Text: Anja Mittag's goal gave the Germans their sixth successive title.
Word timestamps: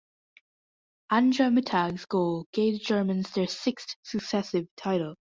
Anja 1.11 1.51
Mittag's 1.55 2.05
goal 2.07 2.47
gave 2.53 2.73
the 2.73 2.79
Germans 2.79 3.29
their 3.35 3.45
sixth 3.45 3.97
successive 4.01 4.65
title. 4.75 5.13